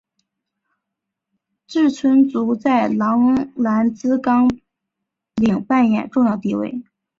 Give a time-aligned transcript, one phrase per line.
[1.67, 4.49] 志村簇在郎兰兹纲
[5.35, 6.81] 领扮演重要地位。